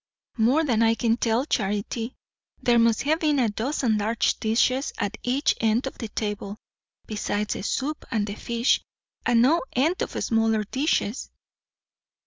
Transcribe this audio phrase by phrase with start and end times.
[0.37, 2.15] "More than I can tell, Charity.
[2.59, 6.57] There must have been a dozen large dishes, at each end of the table,
[7.05, 8.81] besides the soup and the fish;
[9.27, 11.29] and no end of smaller dishes."